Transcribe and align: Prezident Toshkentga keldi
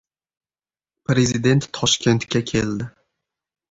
Prezident 1.09 1.69
Toshkentga 1.77 2.41
keldi 2.53 2.89